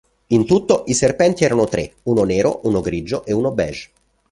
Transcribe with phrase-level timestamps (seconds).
[0.29, 3.91] In tutto i serpenti erano tre, uno nero, uno grigio e uno beige.